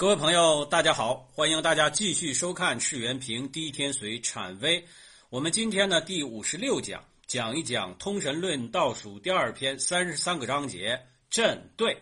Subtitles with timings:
[0.00, 4.80] 各位朋友，大家好，欢迎大家继续收看《赤元平第一天随产微》。
[5.28, 11.94] 我们今天呢第五十六讲，讲一讲《通神论》倒数第二篇三十三个章节震兑。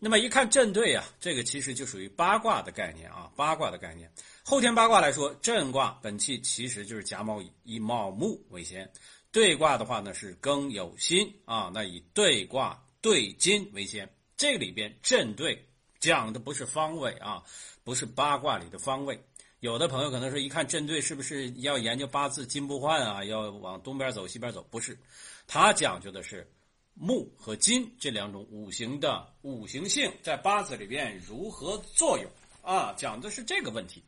[0.00, 4.10] 那么一看震兑啊，这个其实就属于八卦的概念啊，八卦的概念。
[4.42, 8.84] 后天八卦来说，震卦本气其实就是甲卯乙，以卯木为先；
[9.30, 14.12] 兑卦的话呢是庚酉辛啊，那以兑卦兑金为先。
[14.36, 15.64] 这里边震兑。
[16.00, 17.44] 讲的不是方位啊，
[17.84, 19.22] 不是八卦里的方位。
[19.60, 23.22] 有的朋友可能说，一看针对是不是要研究八字金不换啊？
[23.22, 24.66] 要往东边走西边走？
[24.70, 24.98] 不是，
[25.46, 26.50] 它讲究的是
[26.94, 32.30] 木和金这两种五行的五行性在八字里边如何作用
[32.62, 32.94] 啊？
[32.96, 34.02] 讲的是这个问题。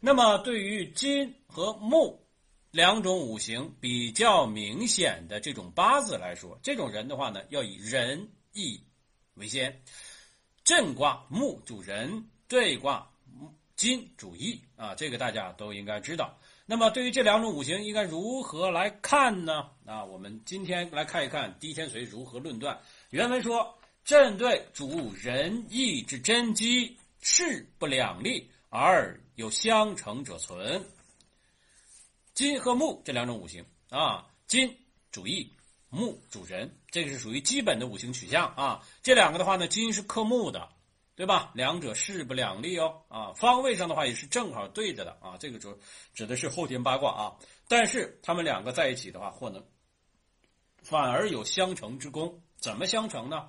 [0.00, 2.20] 那么对于金和木
[2.72, 8.82] 两种五行比较明显的这种八字来说，这种人的话呢，要以仁义
[9.34, 9.80] 为先。
[10.66, 13.08] 震卦木主人，兑卦
[13.76, 16.36] 金主义啊，这个大家都应该知道。
[16.66, 19.70] 那么对于这两种五行，应该如何来看呢？
[19.84, 22.80] 啊，我们今天来看一看狄天随如何论断。
[23.10, 30.84] 原文说：震兑主仁义之真机，势不两立而有相成者存。
[32.34, 34.76] 金和木这两种五行啊，金
[35.12, 35.48] 主义。
[35.88, 38.82] 木主人，这个是属于基本的五行取向啊。
[39.02, 40.68] 这两个的话呢，金是克木的，
[41.14, 41.52] 对吧？
[41.54, 43.02] 两者势不两立哦。
[43.08, 45.36] 啊，方位上的话也是正好对着的啊。
[45.38, 45.78] 这个指
[46.12, 47.34] 指的是后天八卦啊。
[47.68, 49.64] 但是他们两个在一起的话，或能
[50.82, 52.42] 反而有相成之功。
[52.58, 53.48] 怎么相成呢？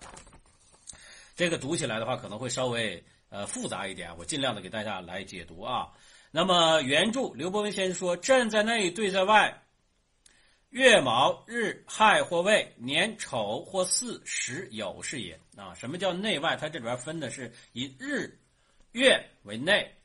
[1.36, 5.90] 这个读起来的话可能会稍微呃复杂一点，我尽量的给大家来解读啊。
[6.32, 9.64] 那么原著刘伯温先生说：“站在内，对在外。”
[10.70, 15.74] 月卯日亥或未，年丑或巳时酉是也啊？
[15.74, 16.58] 什么叫内外？
[16.58, 18.38] 它这里边分的是以日、
[18.92, 19.96] 月为内，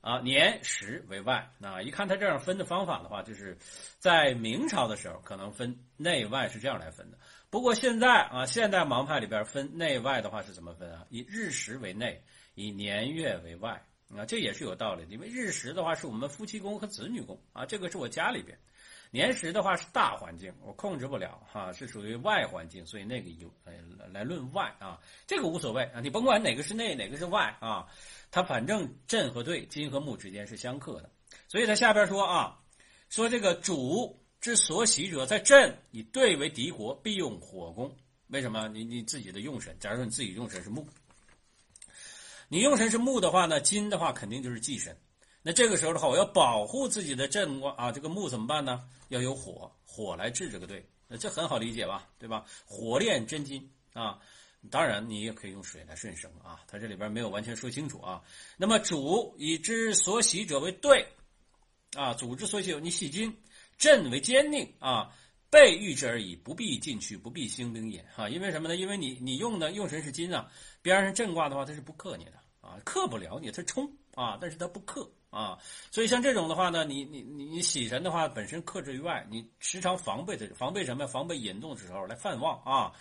[0.00, 1.50] 啊年时为外。
[1.60, 3.58] 啊，一看它这样分的方法的话，就是
[3.98, 7.18] 在明朝的时候可能分内外是这样来分的。
[7.50, 11.04] 不过现在啊，现代盲派里边分内外的话是怎么分啊？
[11.10, 13.84] 以日时为内，以年月为外
[14.16, 15.12] 啊，这也是有道理的。
[15.12, 18.58] 因为日时的话是我们夫妻宫和子女宫啊，这个是我家里边。
[19.16, 23.72] 年时的话是大环境，我控制不了哈，是属于外环境，所以那个有呃
[24.12, 27.88] 来论外啊，这个无所谓啊，你甭管哪个是内，哪个是外啊，
[28.30, 31.10] 它反正震和兑，金和木之间是相克的，
[31.48, 32.60] 所以他下边说啊，
[33.08, 37.96] 说这个主之所喜者在震，以兑为敌国，必用火攻。
[38.28, 38.68] 为什么？
[38.68, 40.86] 你你自己的用神，假如说你自己用神是木，
[42.48, 44.94] 你用神是木的话呢，金的话肯定就是忌神。
[45.46, 48.82] 那这个时候的话，我要保护自己的震卦啊，这个木怎么办呢？
[49.10, 52.44] 要有火，火来治这个兑，那这很好理解吧，对吧？
[52.64, 54.18] 火炼真金啊，
[54.72, 58.20] 当然你也可以用水来顺生啊，它这里边没有完全说清楚啊。
[58.56, 61.06] 那么主以之所喜者为兑
[61.96, 63.32] 啊，主之所喜，你喜金，
[63.78, 65.14] 震为坚定啊，
[65.48, 68.28] 备御之而已，不必进去，不必兴兵也啊。
[68.28, 68.74] 因为什么呢？
[68.74, 70.50] 因为你你用的用神是金啊，
[70.82, 75.08] 边上震卦的话，它是不克你的啊，克不了你，它冲啊，但是它不克。
[75.36, 75.58] 啊，
[75.90, 81.06] 所以像这种的话呢，你你你你喜神的话，本身克制于外，你时常防备的，防备什么？
[81.06, 82.92] 防备引动的时候来犯旺啊。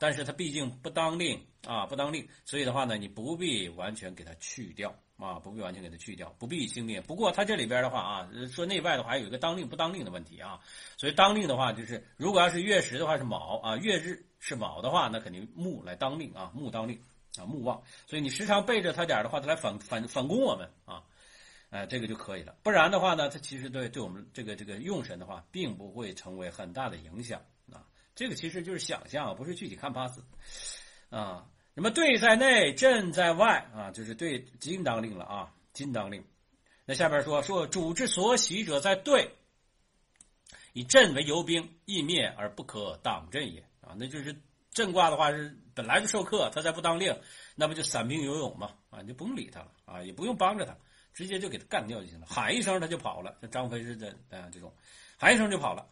[0.00, 7.02] 但是它毕竟不当令啊，不当令，所以的话呢，你不必完全给它去掉啊，不必完全给它去掉，不必清令。
[7.02, 10.60] 不过它这里边的话啊，说内外的话，还有一个当令不当令的问题啊。
[10.96, 17.02] 所以当令的话，就是如果要是月食的话是卯啊，月日是卯的话，那肯定木来当令啊，木当令
[17.36, 17.82] 啊，木旺。
[18.06, 21.02] 所以你时常背着它点的话，它来反反反攻我们啊。
[21.70, 22.56] 哎，这个就可以了。
[22.62, 27.84] 不然的话呢，它其实对对我们这个这个用神的话，并不会成为很大的影响啊。
[28.14, 30.24] 这个其实就是想象，不是具体看八字
[31.10, 31.46] 啊。
[31.74, 36.24] 那么对在内，震在外啊，就是对金当令了啊，金当令。
[36.86, 39.36] 那下边说说主之所喜者在对，
[40.72, 43.94] 以震为游兵，易灭而不可挡震也啊。
[43.98, 44.34] 那就是
[44.72, 47.14] 震卦的话是本来就受克，他再不当令，
[47.54, 48.74] 那不就散兵游勇吗？
[48.88, 50.74] 啊，你就不用理他了啊，也不用帮着他。
[51.14, 54.72] 直接就给他干掉就行了，喊一声他就跑了，像张飞似的啊，这种
[55.16, 55.86] 喊一声就跑了。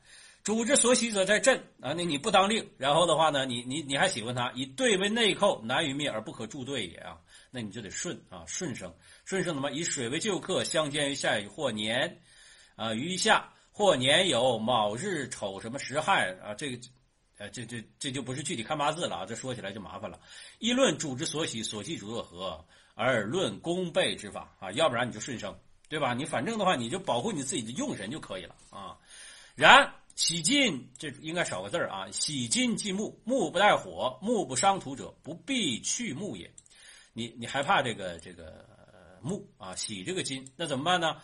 [0.44, 7.18] 主之所喜者在朕啊，那你不当令，然后的话呢，你你你还喜欢他，以兑为内寇，难于灭而不可助兑也啊，
[7.50, 9.72] 那你就得顺啊，顺生顺生什么？
[9.72, 12.20] 以水为旧客，相见于夏雨或年
[12.76, 16.80] 啊，余夏或年有卯日丑什么时亥啊，这个
[17.38, 20.18] 呃这这这就不是具体看八字了啊，这说起来就麻烦了。
[20.58, 22.64] 一论主之所喜，所忌主若何？
[22.94, 25.54] 而论功倍之法啊，要不然你就顺生，
[25.86, 26.14] 对吧？
[26.14, 28.96] 你反正的话，你就保护你自己的用神就可以了啊。
[29.54, 32.10] 然喜金，这应该少个字啊。
[32.10, 36.50] 喜金忌木，木不带火，木不伤土者，不必去木也。
[37.12, 38.66] 你你害怕这个这个
[39.20, 41.18] 木啊，喜这个金，那怎么办呢？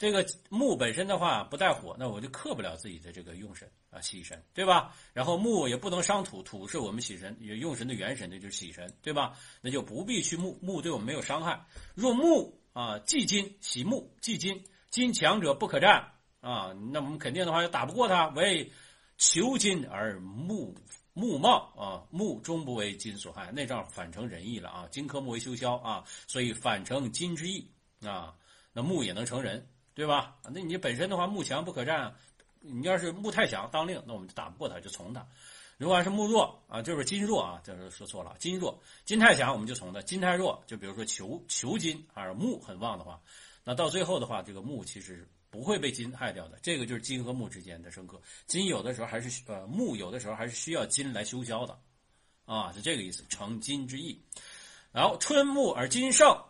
[0.00, 4.96] 这个木本身的话不带火，那我就克不了自己的这个用神啊，喜神，对吧？
[5.12, 9.36] 然后木也不能伤土，土是我们喜神也，用神的元神，那就是喜神，对吧？
[9.60, 11.66] 那就不必去木，木对我们没有伤害。
[11.94, 18.28] 若木啊，忌金，喜木，忌金，金强者不可战啊，那我们肯定的话就打不过他。
[18.28, 18.72] 为
[19.18, 20.74] 求金而木
[21.12, 27.70] 木茂啊，木终不为金所害，那这样反成仁义了啊，金克木为修消啊，所以反成金之义
[28.02, 28.34] 啊，
[28.72, 29.68] 那木也能成人。
[30.00, 30.34] 对吧？
[30.44, 32.14] 那你本身的话，木强不可战，
[32.60, 35.20] 你要是木太强当令，那我们就打不过他，就从他；
[35.76, 43.20] 如果要是木弱啊，就是金弱啊，就是说错了，金弱，金太强我们就从他，金太弱，就比如说求求金啊，木很旺的话，
[43.62, 46.58] 那到最后的话，这个木其实不会被金害掉的。
[46.62, 51.78] 这个就是金和木之间的生克，金有的时候还是呃木有的时候还是需要金来修消的，
[52.46, 54.18] 啊，是这个意思，成金之意。
[54.92, 56.42] 然后春木而金盛。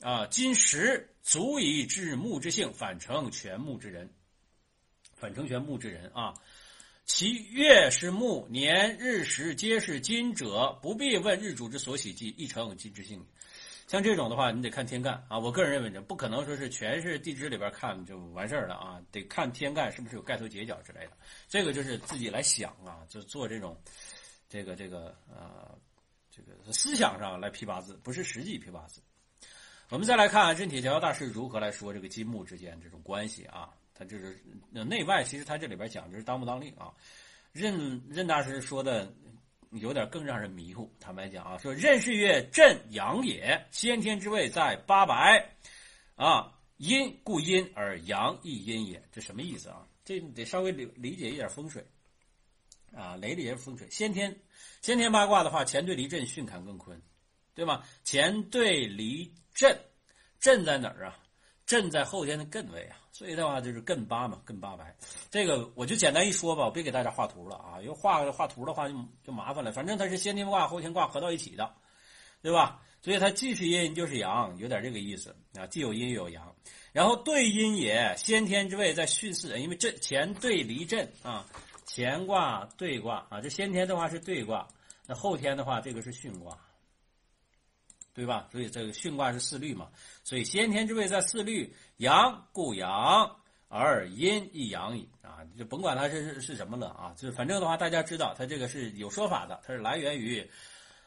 [0.00, 4.08] 啊，金石足以致木之性，反成全木之人，
[5.14, 6.32] 反成全木之人啊。
[7.04, 13.22] 其月是木，年日时皆是金者，不必问日主之所喜忌，亦成金之性。
[13.88, 15.38] 像这种的话，你得看天干啊。
[15.38, 21.12] 我个人认为，这不可能说是全是地支里边看就完事儿了啊，得看天干是不是有盖头结角之类的。
[21.46, 23.78] 这个就是自己来想啊，就做这种
[24.48, 25.78] 这个这个呃
[26.30, 29.02] 这个思想上来批八字，不是实际批八字。
[29.90, 33.70] 我们再来看任铁桥大师如何来说这个金木之间这种关系啊？
[33.94, 34.38] 他就是
[34.70, 36.92] 内外，其实他这里边讲的是当不当令啊。
[37.52, 39.10] 任任大师说的
[39.70, 40.92] 有点更让人迷糊。
[41.00, 45.56] 坦白讲啊，说任是曰震阳也，先天之位在八白
[46.16, 49.02] 啊，阴故阴而阳亦阴也。
[49.10, 49.86] 这什么意思啊？
[50.04, 51.84] 这得稍微理理解一点风水
[52.94, 53.88] 啊，雷的也是风水。
[53.90, 54.38] 先天
[54.82, 57.00] 先天八卦的话，乾对离震，巽坎艮坤，
[57.54, 57.82] 对吗？
[58.04, 59.32] 乾对离。
[59.58, 59.76] 震，
[60.38, 61.18] 震在哪儿啊？
[61.66, 64.96] 震在后天的艮位啊，所以的话就是艮八嘛，艮八白。
[65.32, 68.94] 这个我就简单一说吧，我别给大家画图了啊，因为画画图的话就
[69.24, 69.72] 就麻烦了。
[69.72, 71.74] 反正它是先天卦、后天卦合到一起的，
[72.40, 72.80] 对吧？
[73.02, 76.54] 所以它既是阴就是阳，有点这个意思啊，既有阴又有阳。
[76.92, 81.44] 然后对阴也，先天之位在巽四，因为震乾对离震啊，
[81.84, 84.68] 乾卦对卦啊，这先天的话是对卦，
[85.04, 86.56] 那后天的话这个是巽卦。
[88.18, 88.48] 对吧？
[88.50, 89.88] 所以这个巽卦是四律嘛，
[90.24, 93.30] 所以先天之位在四律，阳故阳，
[93.68, 95.46] 而阴亦阳矣啊！
[95.56, 100.44] 就甭管它是是什么了啊，就反正的话，大家知道它这个是有说法的，它是来源于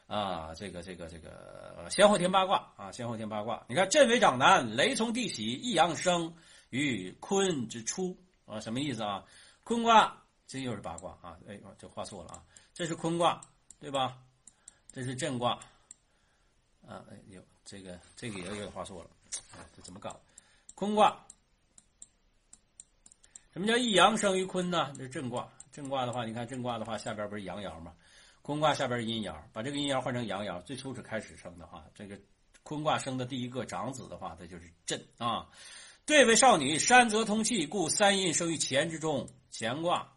[0.07, 3.61] 啊这个这个这个先后天八卦啊，先后天八卦。
[3.67, 6.33] 你看震为长男，雷从地起，一阳生
[6.69, 9.25] 于坤之初啊，什么意思啊？
[9.65, 10.15] 坤卦
[10.47, 11.35] 这又是八卦啊！
[11.45, 12.41] 哎，这画错了啊，
[12.73, 13.41] 这是坤卦
[13.81, 14.17] 对吧？
[14.93, 15.59] 这是震卦。
[16.91, 19.09] 啊，哎呦，这个这个也有点画错了，
[19.53, 20.19] 啊，这怎么搞？
[20.75, 21.25] 坤卦，
[23.53, 24.91] 什么叫一阳生于坤呢？
[24.97, 27.95] 这是震卦，震卦的话，你看震卦的话，下边不是阳爻吗？
[28.41, 32.19] 坤卦下边是阴爻，把这个阴爻换成阳爻，最初是开始生的话，这个
[32.63, 35.47] 坤卦生的第一个长子的话，它就是震啊。
[36.05, 39.29] 对为少女，山泽通气，故三阴生于乾之中。
[39.53, 40.11] 乾卦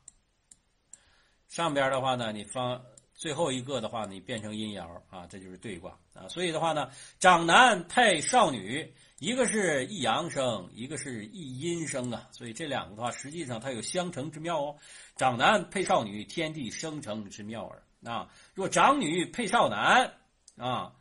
[1.47, 2.85] 上边的话呢，你放。
[3.15, 6.29] 最后一个的话，你变成阴爻啊，这就是对卦啊。
[6.29, 12.29] 所以的话呢，长男配少女，一个是一阳生，一个是一阴生啊。
[12.33, 14.77] 所以这两个的话，实际上它有相成之妙哦。
[15.17, 18.29] 长男配少女，天地生成之妙耳啊。
[18.53, 20.13] 若长女配少男
[20.57, 20.93] 啊，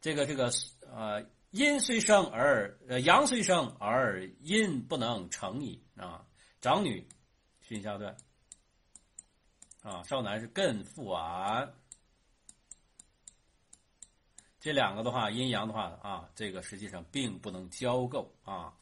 [0.00, 0.50] 这个这个
[0.90, 6.24] 呃，阴虽生而呃阳虽生而阴不能成矣啊。
[6.60, 7.06] 长女
[7.68, 8.16] 巽下段。
[9.88, 11.72] 啊，少男是艮复完，
[14.60, 18.74] 这两个的话，阴阳的话啊，这个实际上并不能交构啊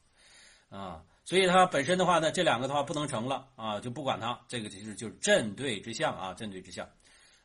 [0.68, 6.88] 啊，所以它本身的话呢，这两个的话不能成了啊，就不管它，这个其实就是正对之象啊，正对之象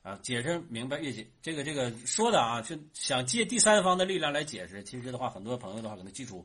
[0.01, 6.43] 啊，解释明白越解，这个这个说的啊，就想借第三方的力量来解释，其实的话，很多朋友的话可能基础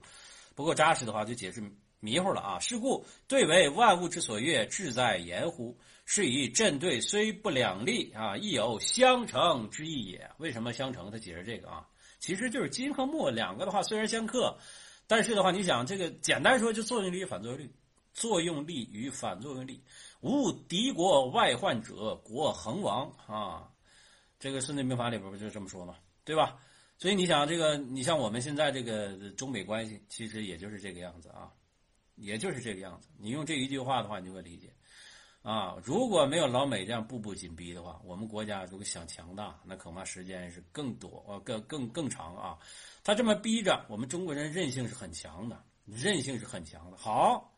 [0.55, 1.63] 不够扎实的话，就解释
[2.07, 2.59] 迷糊了啊。
[2.61, 5.77] 是故对为万物之所悦，志在言乎？
[6.05, 10.31] 是以震对虽不两立啊，亦有相成之意也。
[10.39, 11.11] 为什么相成？
[11.11, 11.85] 他解释这个啊，
[12.21, 14.57] 其实就是金和木两个的话虽然相克，
[15.09, 17.69] 但是的话，你想这个简单说就作用力与反作用力，
[18.15, 19.83] 作用力与反作用力，
[20.21, 23.69] 无敌国外患者，国恒亡啊。
[24.39, 25.97] 这个《孙子兵法》里边不就这么说吗？
[26.25, 26.57] 对吧？
[26.99, 31.51] 所以你想这个，你像我们现在这个中美关系，其实也就是这个样子啊，
[32.17, 33.09] 也就是这个样子。
[33.17, 34.73] 你用这一句话的话，你就会理解。
[35.43, 42.59] 啊，如果没有老美这样步步紧逼的话，我们国家如果想强大，那恐怕时间是更多，呃，更更更长啊。
[43.05, 46.97] 他这么逼着我们中国人，韧性是很强的，韧性是很强的。
[46.97, 47.57] 好，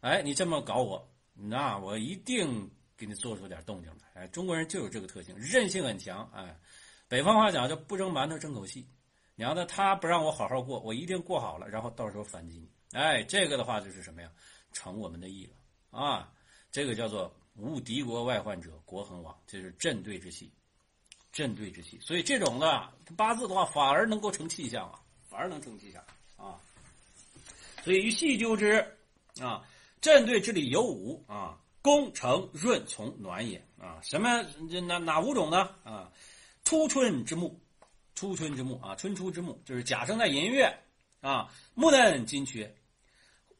[0.00, 4.22] 哎，你这么搞我，那我一定给你做出点动静来。
[4.22, 6.26] 哎，中国人就有这个特性，韧性很强。
[6.32, 6.58] 哎，
[7.06, 8.88] 北方话讲叫不争馒头争口气。
[9.34, 12.70] 娘的他不让我好好过，我一定过好了，然后到时候反击你。
[12.92, 14.30] 哎，这个的话就是什么呀？
[14.72, 16.32] 成我们的意了啊！
[16.70, 20.52] 这个叫做无敌国外患者，国恒亡，这是镇对之气，
[21.32, 21.98] 镇对之气。
[22.00, 26.02] 所以这种的八字的话，反而能够成气象啊，反而能成气象
[26.36, 26.60] 啊。
[27.82, 28.84] 所以于细究之
[29.40, 29.64] 啊，
[30.00, 34.00] 镇对之理有五啊：攻、成、润、从、暖也啊。
[34.02, 34.42] 什么？
[34.86, 35.74] 哪哪五种呢？
[35.82, 36.12] 啊，
[36.64, 37.60] 初春之木。
[38.14, 40.70] 初春之木啊，春初之木就是甲生在寅月
[41.20, 42.72] 啊，木嫩金缺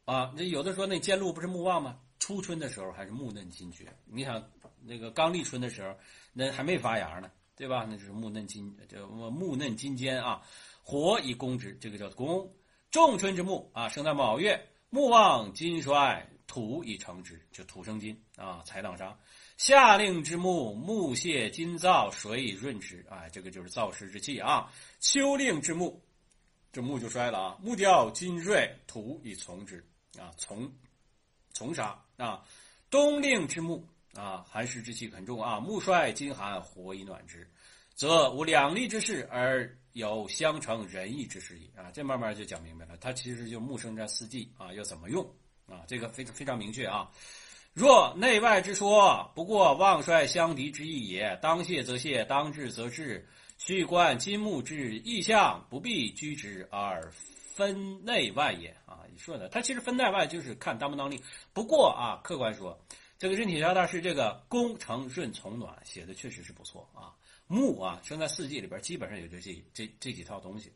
[0.04, 0.32] 啊。
[0.36, 1.98] 那有的说那尖禄不是木旺吗？
[2.18, 3.86] 初春的时候还是木嫩金缺。
[4.04, 4.42] 你想
[4.82, 5.96] 那个刚立春的时候，
[6.32, 7.86] 那还没发芽呢，对吧？
[7.88, 10.42] 那就是木嫩金，叫木嫩金坚啊。
[10.82, 12.52] 火以攻之，这个叫攻。
[12.90, 19.16] 仲春之木啊，生在卯月，木旺金衰，土以成之，就土生金啊，财当杀。
[19.56, 23.04] 夏令之木，木泄金燥，水以润之。
[23.08, 24.72] 哎，这个就是燥湿之气啊。
[24.98, 26.02] 秋令之木，
[26.72, 27.58] 这木就衰了啊。
[27.62, 29.84] 木掉金锐，土以从之
[30.20, 30.70] 啊，从
[31.52, 32.44] 从杀啊。
[32.90, 35.58] 冬令之木啊，寒湿之气很重啊。
[35.58, 37.48] 木衰金寒，火以暖之，
[37.94, 41.90] 则无两立之势，而有相成仁义之势矣啊。
[41.92, 45.24] 这慢慢就讲明白了，它其实就木生在四季啊，要怎么用
[45.66, 45.84] 啊？
[45.86, 47.10] 这个非常非常明确啊。
[47.72, 51.38] 若内外之说，不过旺衰相敌之意也。
[51.40, 53.26] 当泄则泄，当治则治。
[53.58, 57.12] 须观金木之意象，不必居之而
[57.54, 58.68] 分内外也。
[58.86, 61.20] 啊，你说的，他其实分内外就是看当不当令。
[61.52, 62.78] 不过啊，客观说，
[63.18, 67.14] 这个任铁桥大师这个功成润从暖写的确实是不错啊。
[67.46, 70.72] 木啊，生在四季里边，基本上有这这这这几套东西。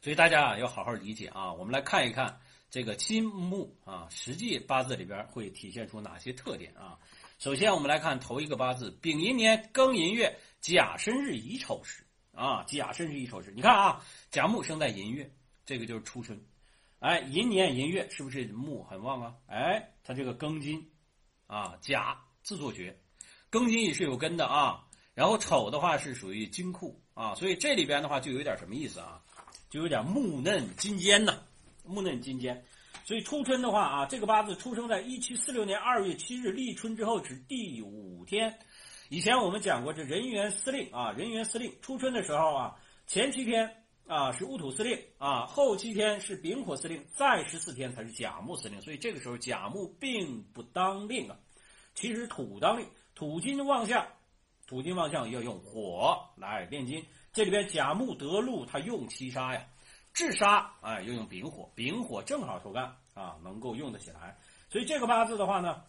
[0.00, 1.52] 所以大家啊，要好好理解啊。
[1.52, 2.40] 我们来看一看。
[2.72, 6.98] 这个金木啊，实际八字里边会体现出哪些特点啊？
[7.38, 13.52] 首先，我们来看头一个八字：丙寅年庚寅月甲申日乙丑时啊，甲申日乙丑时。
[13.54, 15.30] 你看啊，甲木生在寅月，
[15.64, 16.40] 这个就是初春。
[16.98, 19.34] 哎，寅年寅月是不是木很旺啊？
[19.46, 20.90] 哎，它这个庚金
[21.46, 22.98] 啊，甲自作绝，
[23.50, 24.86] 庚金也是有根的啊。
[25.14, 29.22] 然后丑的话是属于金库啊，所以这里边的话就有点什么意思啊？
[29.68, 31.38] 就有点木嫩金坚呐。
[31.84, 32.64] 木嫩金坚，
[33.04, 38.58] 所以初春的话啊，这个八字出生在一七四六年二月七日立春之后至第五天。
[39.12, 48.80] 以前我们讲过，这人员司令啊，人员司令初春的时候啊，前七天啊是戊土司令啊，后七天是丙火司令，再十四天才是甲木司令。
[48.80, 51.36] 所以这个时候甲木并不当令啊，
[51.94, 54.06] 其实土当令，土金旺相，
[54.66, 57.04] 土金旺相要用火来炼金。
[57.34, 59.62] 这里边甲木得禄，他用七杀呀。
[60.14, 64.38] 治杀，哎，又用丙火，丙火正好抽干啊，能够用得起来。
[64.70, 65.82] 所以这个八字的话呢，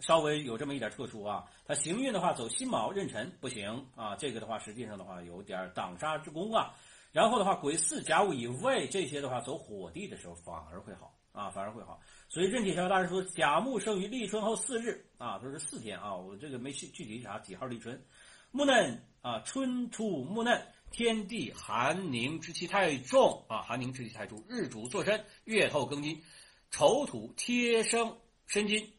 [0.00, 1.44] 稍微有这么一点特殊啊。
[1.66, 6.74] 它行运的话走辛卯壬辰不行啊，这个的话实际上的话有点挡杀之功啊。
[7.12, 12.00] 然后的话癸巳甲午乙未这些的话走火地的时候反而会好啊，反而会好。
[12.28, 18.02] 所以任铁桥大师说，甲木生于立春后四日啊，都是四天啊，我这个没具具体啥几号立春，
[18.50, 20.60] 木嫩啊，春初木嫩。
[20.90, 24.44] 天地寒凝之气太重啊，寒凝之气太重。
[24.48, 26.22] 日主坐身，月透庚金，
[26.70, 28.92] 丑土贴生申金，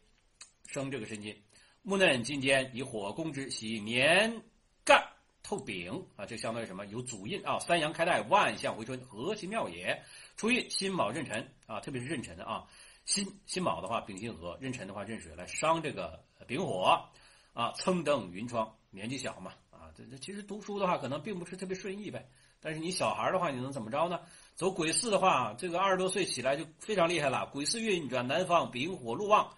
[0.75, 1.33] 生这个申金，
[1.83, 4.41] 木嫩金坚，以火攻之，喜年
[4.83, 5.01] 干
[5.41, 6.85] 透丙啊，这相当于什么？
[6.87, 10.03] 有祖印啊，三阳开泰，万象回春，何其妙也！
[10.35, 12.65] 初运辛卯壬辰啊，特别是壬辰啊，
[13.05, 17.01] 辛辛卯的话丙辛合，壬辰的话壬水来伤这个丙火
[17.53, 19.87] 啊，蹭蹬云窗，年纪小嘛啊。
[19.95, 22.27] 这这其实读书的话，可能并不是特别顺意呗。
[22.59, 24.19] 但是你小孩的话，你能怎么着呢？
[24.55, 27.45] 走癸巳的话，这个二十多岁起来就非常厉害了。
[27.53, 29.55] 癸巳运转南方，丙火禄旺，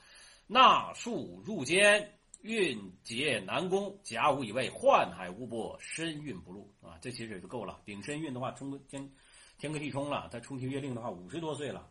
[0.48, 4.00] 纳数入间，运劫难攻。
[4.02, 6.98] 甲午以位，宦海无波，身运不禄啊。
[7.02, 7.82] 这其实也就够了。
[7.84, 9.12] 丙申运的话，冲天
[9.58, 10.30] 天克地冲了。
[10.32, 11.90] 他冲天月令的话，五十多岁了，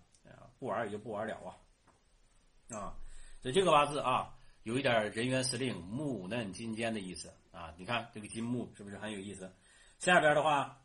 [0.59, 2.77] 不玩也就不玩了啊。
[2.77, 2.97] 啊，
[3.43, 7.31] 所以这个八字啊，有一点人员司令木嫩金坚的意思。
[7.53, 9.55] 啊，你看这个金木是不是很有意思？
[9.99, 10.79] 下边的话，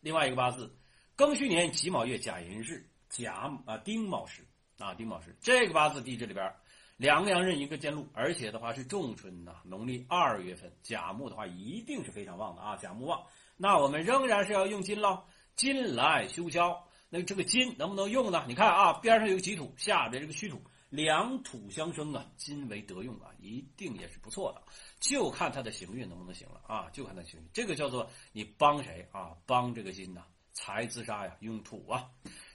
[0.00, 0.76] 另外一个八字，
[1.16, 4.44] 庚戌年己卯月甲寅日甲啊丁卯时
[4.78, 6.52] 啊丁卯时，这个八字地支里边
[6.96, 13.22] 两个阳刃一个尖禄，而且的话是仲春呐，农历二月份，甲木的话一定是非常旺的啊，甲木旺，
[13.56, 15.24] 那我们仍然是要用金喽，
[15.54, 18.44] 金来修交，那这个金能不能用呢？
[18.48, 20.60] 你看啊，边上有个己土，下边这个戌土。
[20.88, 24.62] 两土相生啊，金为得用啊，一定也是不错的，
[25.00, 27.46] 就看他的行运能不能行了啊，就看他行运。
[27.52, 29.36] 这个叫做你帮谁啊？
[29.46, 30.22] 帮这个金呐，
[30.52, 32.08] 财自杀呀，用土啊，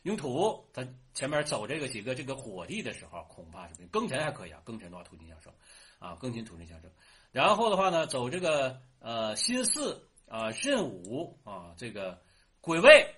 [0.03, 0.65] 用土。
[0.73, 3.89] 他前面走这个几个这个火地的时候，恐怕是不行。
[3.89, 5.53] 庚辰还可以啊，庚辰的话土金相生，
[5.99, 6.89] 啊，庚金土金相生。
[7.31, 12.21] 然后的话呢，走这个呃辛巳啊，壬午啊，这个
[12.61, 13.15] 癸未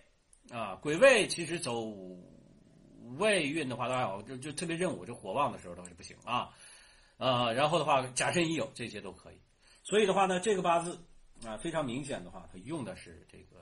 [0.51, 1.83] 啊，癸未其实走
[3.17, 6.49] 未运的话，大家好，就就特别壬午这火旺的时候倒是不行啊。
[7.17, 9.39] 呃，然后的话，甲申乙酉这些都可以。
[9.83, 10.99] 所以的话呢，这个八字
[11.45, 13.52] 啊，非常明显的话，它用的是这个。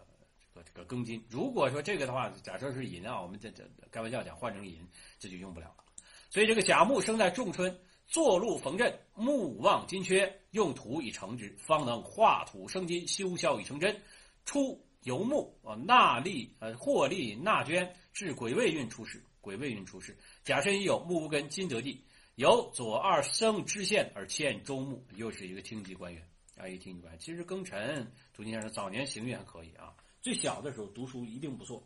[0.86, 4.88] 庚金，如果说这个的话，假设是寅啊，我们这这开玩笑讲换成寅，
[5.20, 5.84] 这就用不了了。
[6.30, 14.02] 所以这个甲木生在仲春，坐禄逢震，木旺金缺，用土以成之，方能化土生金，修消以成真。
[14.46, 20.18] 初由木啊纳利呃获利纳捐，至癸未运出世，癸未运出世。
[20.44, 22.04] 甲申乙酉木无根，金得地，
[22.36, 27.20] 由左二生知县而欠周木，又是一个厅级官员啊，一个厅级官员。
[27.20, 29.94] 其实庚辰土金先生早年行运还可以啊。
[30.22, 31.84] 最小的时候读书一定不错。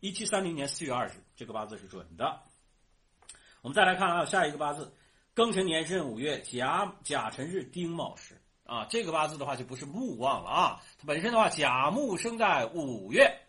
[0.00, 2.42] 一七三零年四月二十，这个八字是准的。
[3.62, 4.92] 我们再来看啊，下一个八字，
[5.34, 10.82] 庚辰年壬五月甲甲辰日丁卯时啊，这个八字的话就不是木旺了啊。
[10.98, 13.40] 它本身的话，甲木生在五月，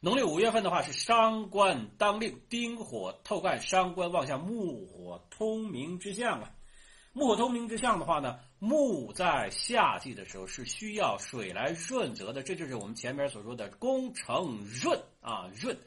[0.00, 6.52] 农历五月份的话是伤官当令，丁火透干，伤官望向木火通明之象啊。
[7.12, 15.78] 木火通明之象的话呢，木在夏季的时候是需要水来润泽的，这就是我们前面所说的功成润啊润。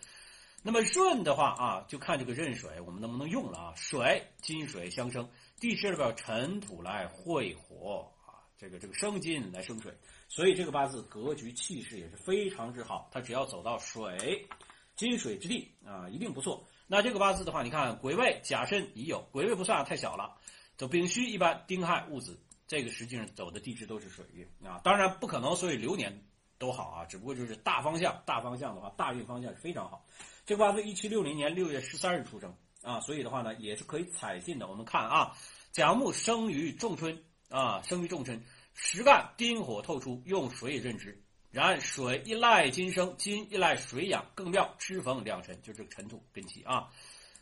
[0.63, 3.73] 那么润的话啊，就看这个壬水我们能不能用了啊？
[3.75, 5.27] 水金水相生，
[5.59, 9.91] 地支里边尘土来会火啊，这个这个生金来生水，
[10.29, 13.09] 所以这个八字格局气势也是非常之好。
[13.11, 14.47] 它只要走到水
[14.95, 16.65] 金水之地啊，一定不错。
[16.87, 20.37] 那这个八字的话，你看癸未甲申已酉，癸未不算太小了。
[20.77, 22.39] 走丙戌一般丁亥戊子，
[22.71, 26.23] 这个实际上走的地支都是水运啊，当然不可能所以流年
[26.57, 30.05] 都好啊，只不过就是大方向，大方向的话，大运方向是非常好。
[30.45, 34.67] 这八字一七六零年六月十三日出生啊，所以的话呢也是可以采信的。
[34.67, 35.35] 我们看啊，
[35.73, 38.41] 甲木生于仲春啊，生于仲春，
[38.73, 41.21] 实干丁火透出，用水任之。
[41.49, 44.73] 然水一赖金生，金一赖水养，更妙。
[44.79, 46.87] 吃逢两辰，就这个尘土根气啊。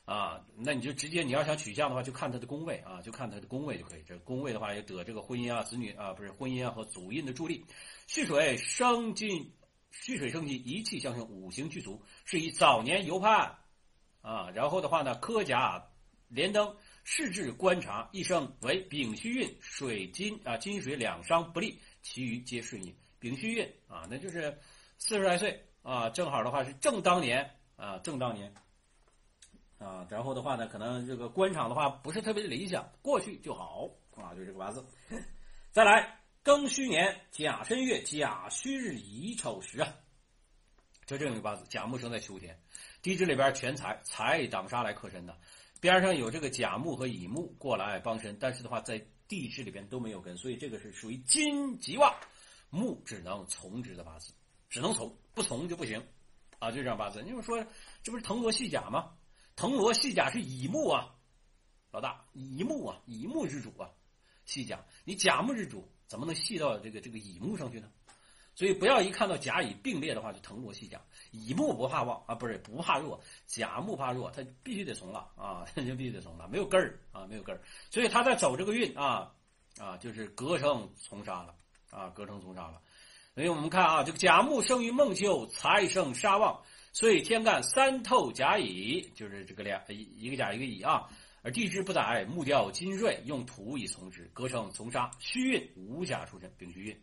[0.09, 4.01] 啊，那你就直接你要想取向的话，就看他的宫位啊，就看他的宫位就可以。
[4.07, 7.63] 这宫位的话，也得这个婚姻啊、子女啊，不是婚姻啊和祖印的助力。
[8.07, 9.53] 蓄水生金，
[9.91, 13.55] 蓄水生金，一气相生，五行俱足，是以早年游判
[14.21, 14.49] 啊。
[14.49, 15.85] 然后的话呢，科甲
[16.27, 22.91] 连登，视治观察，一生为丙戌运，水金啊，金水两伤不利，其余皆顺应。
[23.19, 24.57] 丙戌运啊，那就是
[24.97, 28.51] 四十来岁啊，正好的话是正当年啊，正当年。
[29.79, 34.85] 啊，然后的话呢，可能这个官场的话不是特别的理想，过去就好啊，就这个八字。
[35.71, 39.95] 再来，庚戌年甲申月甲戌日乙丑时啊，
[41.05, 42.59] 就这么一个八字，甲木生在秋天，
[43.01, 45.37] 地支里边全财财挡杀来克身的，
[45.79, 52.13] 边上有这个甲木和乙木过来帮身，但是的话在地支里边都没有根，所以这个是属于金吉旺，
[52.69, 54.33] 木只能从之的八字，
[54.69, 56.05] 只能从，不从就不行
[56.57, 57.21] 啊，就这样八字。
[57.21, 57.63] 你们说
[58.03, 59.13] 这不是腾挪细甲吗？
[59.59, 61.13] 藤萝细甲是乙木啊，
[61.91, 63.89] 老大，乙木啊，乙木之主啊，
[64.45, 67.91] 细甲，你甲木之主怎么能细到这个这个乙木上去呢？
[68.55, 79.29] 所以不要一看到甲乙并列的话就藤萝细甲，乙木不怕旺啊，不是不怕弱，甲木怕弱，他必须得从了啊， 他就必须得从了，没有根儿啊，没有根儿，所以他在走这个运啊
[79.77, 81.53] 啊，就是隔成从杀了
[81.89, 82.81] 啊，隔成从杀了。
[83.35, 86.63] 所以我们看啊，这个甲木生于孟秋，财生杀旺。
[86.91, 91.09] 所以天干三透甲乙，就是这个两一一个甲一个乙啊。
[91.41, 95.09] 而地支不载木调金锐，用土以从之，隔成从杀。
[95.19, 97.01] 戌运无甲出身，丙戌运，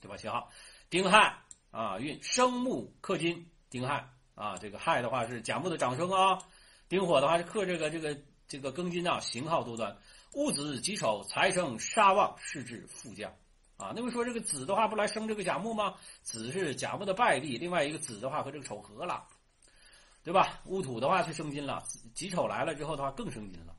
[0.00, 0.16] 对吧？
[0.16, 0.48] 七号
[0.88, 1.36] 丁亥
[1.72, 6.38] 啊，运生木克金，丁亥啊，这个亥的话是甲木的长生啊，
[6.88, 8.16] 丁火的话是克这个这个
[8.46, 9.98] 这个庚金啊，型号多端。
[10.34, 13.32] 戊子己丑，财生杀旺，是至副将。
[13.84, 15.94] 啊，那么说这个子的话不来生这个甲木吗？
[16.22, 19.22] 子是甲木的败地，另外一个子的话和这个丑合了，
[20.22, 20.60] 对吧？
[20.64, 21.82] 戊土的话是生金了，
[22.14, 23.76] 己丑来了之后的话更生金了，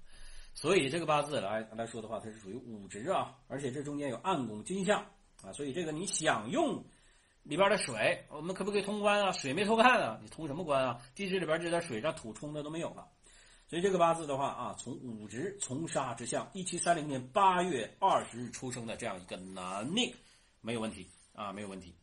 [0.54, 5.04] 所以这个八字来来说的话，它是属于五直啊，而且这中间有暗拱金相
[5.44, 6.84] 啊，所以这个你想用
[7.42, 9.32] 里边的水，我们可不可以通关啊？
[9.32, 11.02] 水没通看啊，你通什么关啊？
[11.16, 13.08] 地支里边这点水让土冲的都没有了。
[13.68, 20.14] 所以这个八字的话啊，从五直从杀之象，一七三零年八月二十日出生的这样一个男命，
[20.62, 21.96] 没有问题啊，没有问题。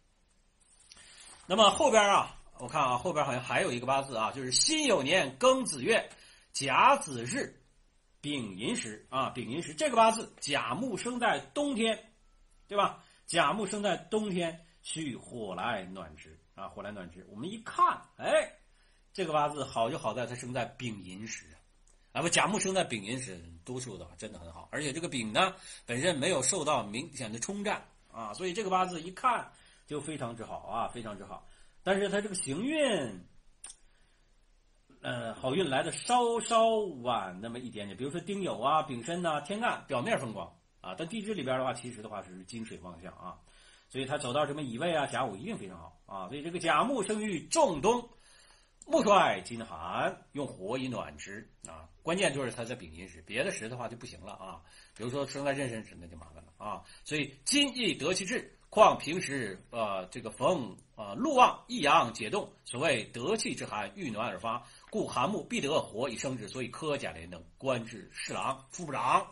[1.46, 6.10] 那么后边啊，我看啊，后边好像还有一个八字啊，就是辛酉年庚子月
[6.52, 7.60] 甲子日
[8.20, 12.12] 丙寅时啊，丙寅时这个八字甲木生在冬天，
[12.66, 13.04] 对吧？
[13.26, 16.64] 甲木生在冬天，需火来暖之啊。
[16.64, 17.26] 啊，火来暖之。
[17.30, 17.84] 我们一看，
[18.16, 18.52] 哎，
[19.12, 21.44] 这个八字好就好在它生在丙寅时
[22.12, 25.54] 啊，不甲木生在丙寅时，多数的话真的很好，而且这个丙呢
[25.86, 29.50] 本身没有受到明显的冲战啊，所以这个八字一看
[29.86, 31.46] 就非常之好啊，非常之好。
[31.82, 32.78] 但是它这个行运，
[35.00, 36.68] 呃，好运来的稍稍
[37.02, 40.46] 晚那么一点点，比如说丁酉啊、丙申呐、天干表面风光
[40.80, 43.38] 啊，但地支里边的话，其实的话是金水旺相啊，
[43.88, 48.08] 所以它走到什么乙未啊、甲午一定非常好啊，所以这个甲木生于仲冬。
[48.86, 51.88] 木衰金寒，用火以暖之啊。
[52.02, 54.60] 关键就是它在丙寅时，别的时的话就不行了啊。
[54.96, 56.82] 比如说生在壬申时，那就麻烦了啊。
[57.04, 66.48] 所以金亦得其志，况平时呃这个逢呃禄旺，一阳解冻，所谓得气之寒，遇暖而发，故寒木必得火以生之。
[66.48, 69.26] 所以科甲连登，官至侍郎、副部长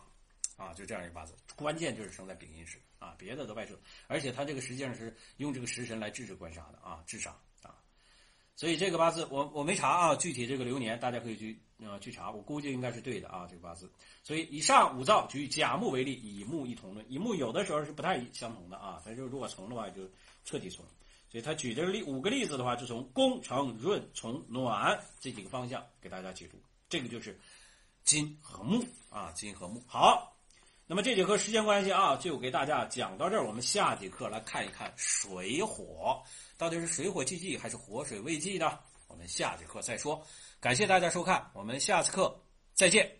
[0.57, 1.35] 啊，就这样一个八字。
[1.57, 7.37] 关键就是生在丙寅时啊，别的都外 trợ，而且他这个实际上是用这个食神来制止官杀的啊，制杀。
[8.61, 13.91] 所以这个八字我我没查啊，具体这个流年大家可以去呃去查，我估计应该是对的啊，这个八字。
[14.23, 20.03] 所以以上五造举甲木为例，乙木一同论，乙木有的时候是不太相同的啊，它就如果重的话就
[20.45, 20.85] 彻底从。
[21.31, 26.59] 所以他举这个例五个例子的话，就从宫、成、润、从、暖这几个方向给大家解读，
[26.91, 27.41] 这个就是
[28.05, 29.83] 金和木啊，金和木。
[29.87, 30.37] 好，
[30.91, 36.21] 那么这节课时间关系啊，就给大家讲到这儿，我们下节课来看一看水火。
[36.59, 38.77] 到底是水火既济还是火水未济呢？
[39.07, 40.21] 我们下节课再说。
[40.59, 42.37] 感谢大家收看，我们下次课
[42.75, 43.20] 再见。